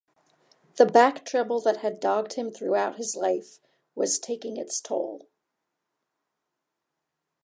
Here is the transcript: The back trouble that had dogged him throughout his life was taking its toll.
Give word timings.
The 0.77 0.87
back 0.87 1.25
trouble 1.25 1.59
that 1.59 1.77
had 1.81 1.99
dogged 1.99 2.33
him 2.33 2.49
throughout 2.49 2.95
his 2.95 3.15
life 3.15 3.59
was 3.93 4.17
taking 4.17 4.57
its 4.57 4.81
toll. 4.81 5.27